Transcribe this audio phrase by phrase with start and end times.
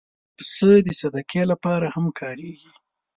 [0.35, 2.71] پسه د صدقې لپاره هم کارېږي.